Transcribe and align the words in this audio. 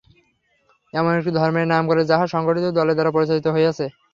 এমন 0.93 1.11
একটি 1.19 1.31
ধর্মের 1.37 1.67
নাম 1.67 1.83
কর, 1.89 1.97
যাহা 2.11 2.25
সংগঠিত 2.33 2.65
দলের 2.77 2.95
দ্বারা 2.97 3.15
প্রচারিত 3.15 3.45
হইয়াছে। 3.55 3.85